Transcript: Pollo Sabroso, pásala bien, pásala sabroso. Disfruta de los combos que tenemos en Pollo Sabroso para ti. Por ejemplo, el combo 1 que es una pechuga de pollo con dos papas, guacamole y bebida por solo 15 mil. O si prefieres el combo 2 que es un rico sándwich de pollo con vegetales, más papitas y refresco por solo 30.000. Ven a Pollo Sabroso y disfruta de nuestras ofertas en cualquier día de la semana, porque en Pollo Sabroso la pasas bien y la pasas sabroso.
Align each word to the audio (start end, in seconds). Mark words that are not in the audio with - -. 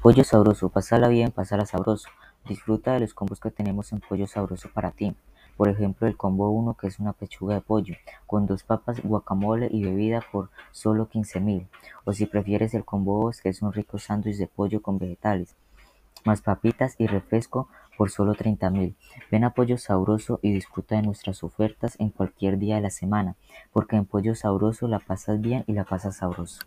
Pollo 0.00 0.22
Sabroso, 0.22 0.68
pásala 0.68 1.08
bien, 1.08 1.32
pásala 1.32 1.66
sabroso. 1.66 2.08
Disfruta 2.48 2.92
de 2.92 3.00
los 3.00 3.14
combos 3.14 3.40
que 3.40 3.50
tenemos 3.50 3.92
en 3.92 3.98
Pollo 3.98 4.28
Sabroso 4.28 4.70
para 4.72 4.92
ti. 4.92 5.16
Por 5.56 5.68
ejemplo, 5.68 6.06
el 6.06 6.16
combo 6.16 6.50
1 6.50 6.74
que 6.74 6.86
es 6.86 7.00
una 7.00 7.12
pechuga 7.12 7.56
de 7.56 7.62
pollo 7.62 7.96
con 8.24 8.46
dos 8.46 8.62
papas, 8.62 9.02
guacamole 9.02 9.68
y 9.72 9.82
bebida 9.82 10.24
por 10.30 10.50
solo 10.70 11.08
15 11.08 11.40
mil. 11.40 11.66
O 12.04 12.12
si 12.12 12.26
prefieres 12.26 12.74
el 12.74 12.84
combo 12.84 13.24
2 13.24 13.40
que 13.40 13.48
es 13.48 13.60
un 13.60 13.72
rico 13.72 13.98
sándwich 13.98 14.36
de 14.36 14.46
pollo 14.46 14.82
con 14.82 15.00
vegetales, 15.00 15.56
más 16.24 16.42
papitas 16.42 16.94
y 16.98 17.08
refresco 17.08 17.68
por 17.96 18.10
solo 18.10 18.36
30.000. 18.36 18.94
Ven 19.32 19.42
a 19.42 19.50
Pollo 19.50 19.78
Sabroso 19.78 20.38
y 20.42 20.52
disfruta 20.52 20.94
de 20.94 21.02
nuestras 21.02 21.42
ofertas 21.42 21.96
en 21.98 22.10
cualquier 22.10 22.58
día 22.58 22.76
de 22.76 22.82
la 22.82 22.90
semana, 22.90 23.34
porque 23.72 23.96
en 23.96 24.04
Pollo 24.04 24.36
Sabroso 24.36 24.86
la 24.86 25.00
pasas 25.00 25.40
bien 25.40 25.64
y 25.66 25.72
la 25.72 25.82
pasas 25.82 26.18
sabroso. 26.18 26.60